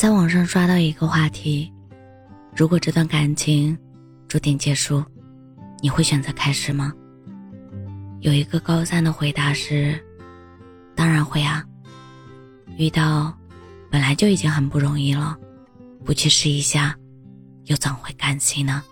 [0.00, 1.70] 在网上刷到一个话题：
[2.56, 3.76] 如果这段感情
[4.28, 5.04] 注定结束，
[5.82, 6.90] 你会选择开始吗？
[8.20, 10.02] 有一个高三的回答是：
[10.96, 11.62] 当然会啊。
[12.78, 13.36] 遇到
[13.90, 15.36] 本来就已经很不容易了，
[16.02, 16.96] 不去试一下，
[17.66, 18.82] 又怎会甘心呢？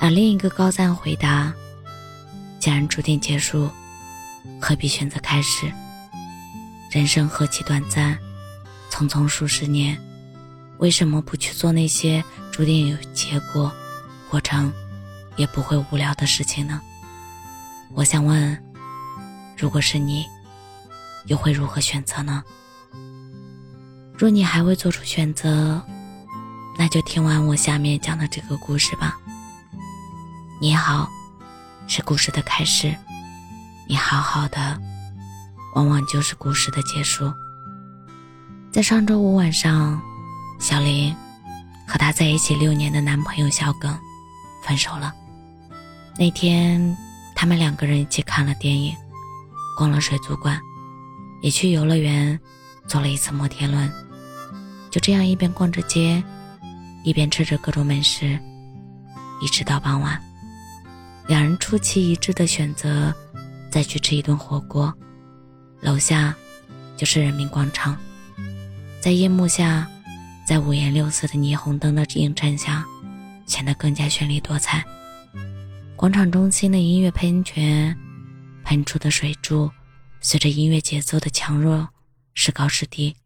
[0.00, 1.52] 而另一个高三回答：
[2.58, 3.68] 既然注定结束，
[4.58, 5.70] 何必选择开始？
[6.90, 8.18] 人生何其短暂。
[8.90, 9.98] 匆匆数十年，
[10.78, 13.72] 为什么不去做那些注定有结果、
[14.28, 14.70] 过程
[15.36, 16.80] 也不会无聊的事情呢？
[17.94, 18.62] 我想问，
[19.56, 20.26] 如果是你，
[21.26, 22.42] 又会如何选择呢？
[24.18, 25.80] 若你还未做出选择，
[26.76, 29.16] 那就听完我下面讲的这个故事吧。
[30.60, 31.08] 你好，
[31.86, 32.94] 是故事的开始；
[33.88, 34.78] 你好好的，
[35.74, 37.32] 往往就是故事的结束。
[38.72, 40.00] 在上周五晚上，
[40.60, 41.12] 小林
[41.88, 43.98] 和她在一起六年的男朋友小耿
[44.64, 45.12] 分手了。
[46.16, 46.96] 那天，
[47.34, 48.94] 他们两个人一起看了电影，
[49.76, 50.60] 逛了水族馆，
[51.42, 52.38] 也去游乐园
[52.86, 53.90] 坐了一次摩天轮。
[54.88, 56.22] 就这样一边逛着街，
[57.02, 58.38] 一边吃着各种美食，
[59.42, 60.20] 一直到傍晚。
[61.26, 63.12] 两人出奇一致的选择
[63.68, 64.94] 再去吃一顿火锅，
[65.80, 66.32] 楼下
[66.96, 67.96] 就是人民广场。
[69.00, 69.88] 在夜幕下，
[70.46, 72.84] 在五颜六色的霓虹灯的映衬下，
[73.46, 74.84] 显得更加绚丽多彩。
[75.96, 77.96] 广场中心的音乐喷泉，
[78.62, 79.70] 喷出的水柱，
[80.20, 81.88] 随着音乐节奏的强弱，
[82.34, 83.16] 时高时低。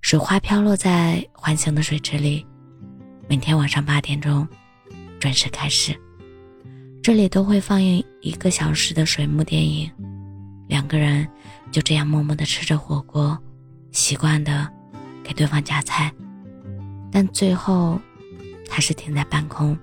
[0.00, 2.46] 水花飘落在环形的水池里。
[3.28, 4.48] 每天晚上八点钟，
[5.20, 5.94] 准时开始。
[7.02, 9.90] 这里都会放映一个小时的水幕电影。
[10.68, 11.28] 两个人
[11.70, 13.38] 就这样默默地吃着火锅，
[13.92, 14.74] 习惯的。
[15.26, 16.12] 给对方夹菜，
[17.10, 18.00] 但最后
[18.70, 19.76] 还是停在半空，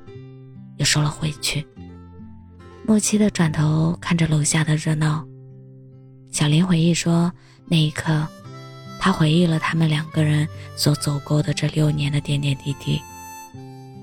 [0.78, 1.68] 又收了回去。
[2.88, 5.26] 默契的转头看着楼下的热闹。
[6.32, 7.30] 小林回忆说
[7.68, 8.26] ：“那一刻，
[9.02, 13.02] 他回忆了他们两个人所走过的这六年的点点滴滴。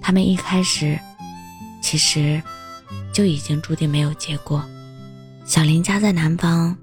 [0.02, 0.98] 他们一开始，
[1.80, 2.42] 其实
[3.14, 4.62] 就已经注定没有结果。
[5.46, 6.76] 小林家在南方，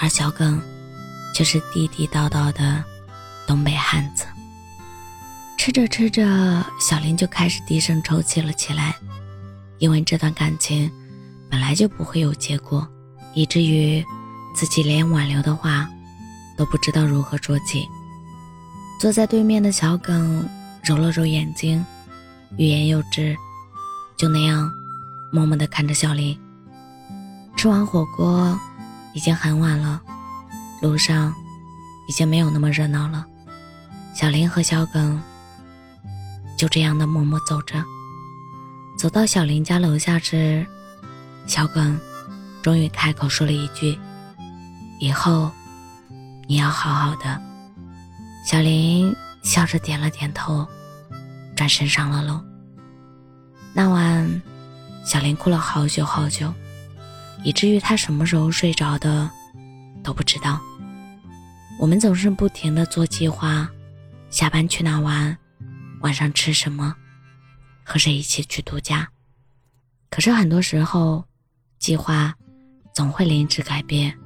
[0.00, 0.60] 而小耿
[1.32, 2.84] 却是地地道道的。”
[3.50, 4.26] 东北汉子，
[5.58, 8.94] 吃着吃着，小林就开始低声抽泣了起来，
[9.78, 10.88] 因为这段感情
[11.50, 12.86] 本来就不会有结果，
[13.34, 14.06] 以至于
[14.54, 15.90] 自己连挽留的话
[16.56, 17.84] 都不知道如何说起。
[19.00, 20.48] 坐在对面的小耿
[20.84, 21.84] 揉了揉眼睛，
[22.56, 23.36] 欲言又止，
[24.16, 24.70] 就那样
[25.32, 26.38] 默默地看着小林。
[27.56, 28.56] 吃完火锅，
[29.12, 30.00] 已经很晚了，
[30.80, 31.34] 路上
[32.08, 33.26] 已经没有那么热闹了。
[34.14, 35.20] 小林和小耿
[36.58, 37.82] 就这样的默默走着，
[38.98, 40.66] 走到小林家楼下时，
[41.46, 41.98] 小耿
[42.60, 43.98] 终于开口说了一句
[45.00, 45.50] ：“以后
[46.46, 47.40] 你要好好的。”
[48.44, 50.66] 小林笑着点了点头，
[51.56, 52.38] 转身上了楼。
[53.72, 54.42] 那晚，
[55.04, 56.52] 小林哭了好久好久，
[57.42, 59.30] 以至于他什么时候睡着的
[60.02, 60.60] 都不知道。
[61.78, 63.66] 我们总是不停的做计划。
[64.30, 65.36] 下班去哪玩？
[66.00, 66.94] 晚上吃什么？
[67.84, 69.06] 和谁一起去度假？
[70.08, 71.24] 可是很多时候，
[71.78, 72.32] 计划
[72.94, 74.16] 总会临时改变。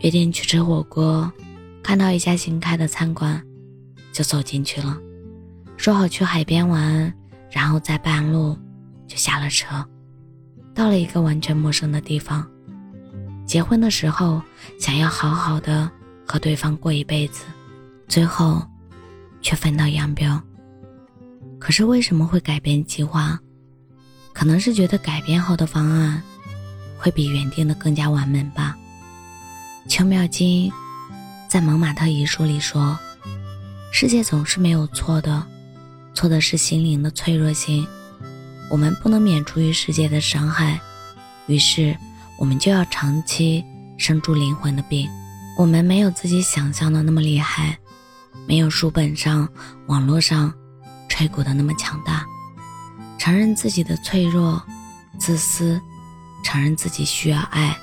[0.00, 1.32] 约定去吃火锅，
[1.82, 3.40] 看到一家新开的餐馆，
[4.12, 4.98] 就走进去了。
[5.76, 7.12] 说好去海边玩，
[7.50, 8.58] 然后在半路
[9.06, 9.84] 就下了车，
[10.74, 12.44] 到了一个完全陌生的地方。
[13.46, 14.42] 结婚的时候，
[14.78, 15.90] 想要好好的
[16.26, 17.44] 和对方过一辈子，
[18.08, 18.60] 最后。
[19.42, 20.40] 却分道扬镳。
[21.58, 23.38] 可是为什么会改变计划？
[24.32, 26.22] 可能是觉得改变后的方案
[26.96, 28.76] 会比原定的更加完美吧。
[29.88, 30.70] 邱妙金
[31.48, 32.96] 在《蒙马特遗书》里说
[33.90, 35.44] ：“世界总是没有错的，
[36.14, 37.84] 错的是心灵的脆弱性。
[38.70, 40.78] 我们不能免除于世界的伤害，
[41.46, 41.96] 于是
[42.38, 43.64] 我们就要长期
[43.96, 45.08] 生住灵魂的病。
[45.56, 47.76] 我们没有自己想象的那么厉害。”
[48.46, 49.48] 没有书本上、
[49.86, 50.52] 网络上
[51.08, 52.24] 吹鼓的那么强大。
[53.18, 54.62] 承认自己的脆弱、
[55.18, 55.80] 自私，
[56.44, 57.76] 承认自己需要爱、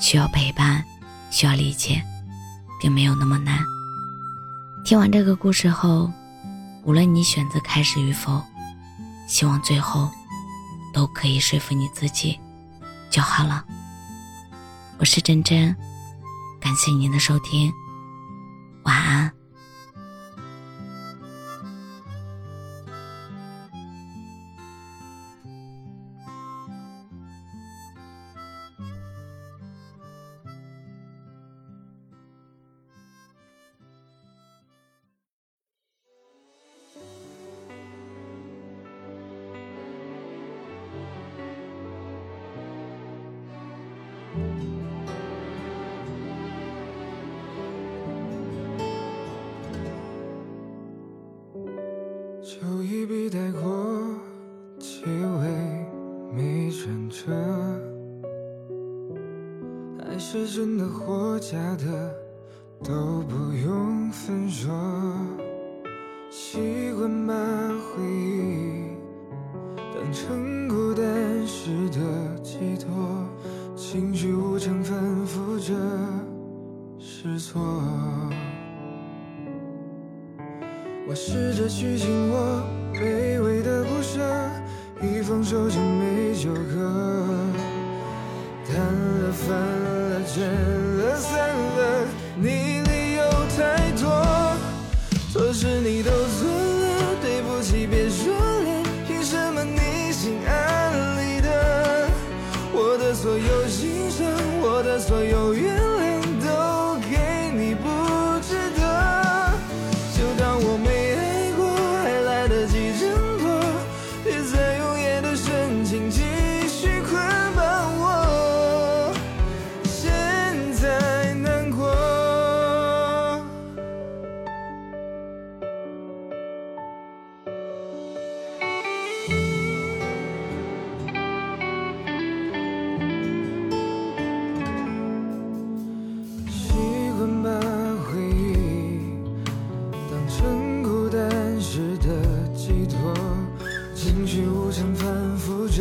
[0.00, 0.82] 需要陪伴、
[1.30, 2.02] 需要理解，
[2.80, 3.62] 并没有那么难。
[4.84, 6.10] 听完这个故事后，
[6.84, 8.42] 无论你选择开始与否，
[9.28, 10.10] 希望最后
[10.92, 12.40] 都可以说服你自己
[13.10, 13.64] 就好了。
[14.98, 15.76] 我是真真，
[16.58, 17.70] 感谢您的收听，
[18.84, 19.37] 晚安。
[52.42, 53.60] 就一笔带过
[54.78, 55.86] 结尾
[56.32, 57.32] 没转折
[60.00, 62.14] 爱是真的或假的
[62.82, 64.72] 都不用分说。
[66.30, 68.96] 习惯把回忆
[69.94, 73.07] 当成孤单时的寄托。
[73.90, 74.94] 情绪无常反
[75.24, 75.72] 复着
[76.98, 77.58] 失措。
[81.08, 82.62] 我试着去紧握
[82.92, 84.20] 卑微的不舍，
[85.00, 87.34] 一放手就没纠葛，
[88.66, 90.77] 淡了翻了真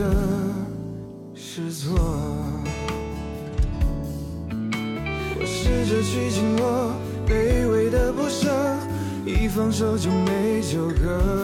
[0.07, 0.15] 的
[1.36, 1.95] 是错，
[5.39, 6.94] 我试着去紧握
[7.27, 8.50] 卑微的不舍，
[9.25, 11.36] 一放手就没纠葛，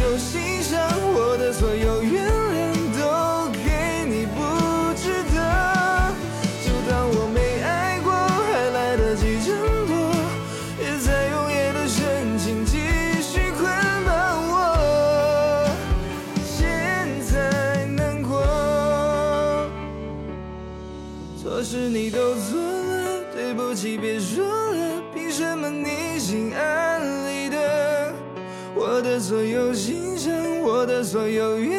[0.00, 0.80] 有欣赏，
[1.14, 2.56] 我的所有原谅
[2.98, 4.38] 都给你不
[4.96, 5.36] 值得。
[6.64, 9.54] 就当我没爱过，还来得及挣
[9.86, 9.94] 脱，
[10.78, 12.78] 别再用眼的深情继
[13.22, 13.62] 续捆
[14.04, 14.10] 绑
[14.50, 14.54] 我。
[16.44, 16.58] 现
[17.30, 18.32] 在难过，
[21.40, 26.73] 错事你都做了，对不起，别说了，凭什么你心安？
[29.14, 31.73] 的所有欣赏，我的所有。